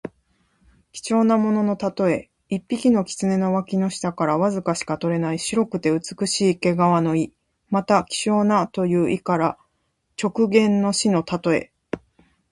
[0.93, 2.31] 貴重なもののたとえ。
[2.49, 7.35] 一匹の狐の脇の下からわずかしか取れない白くて美しい毛皮の意。
[7.69, 9.59] また、希少なという意から
[10.19, 11.71] 直言の士のたとえ。